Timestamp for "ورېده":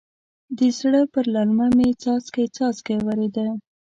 3.07-3.47